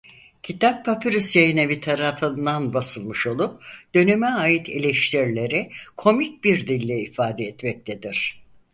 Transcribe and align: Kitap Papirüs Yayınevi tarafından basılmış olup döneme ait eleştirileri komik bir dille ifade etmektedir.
Kitap 0.43 0.85
Papirüs 0.85 1.35
Yayınevi 1.35 1.79
tarafından 1.81 2.73
basılmış 2.73 3.27
olup 3.27 3.63
döneme 3.95 4.27
ait 4.27 4.69
eleştirileri 4.69 5.71
komik 5.97 6.43
bir 6.43 6.67
dille 6.67 6.99
ifade 7.01 7.45
etmektedir. 7.45 8.43